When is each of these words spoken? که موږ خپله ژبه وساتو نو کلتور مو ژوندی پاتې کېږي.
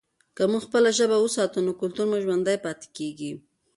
که 0.35 0.43
موږ 0.51 0.61
خپله 0.67 0.89
ژبه 0.97 1.17
وساتو 1.19 1.57
نو 1.65 1.71
کلتور 1.81 2.05
مو 2.09 2.17
ژوندی 2.25 2.57
پاتې 2.65 2.87
کېږي. 2.97 3.31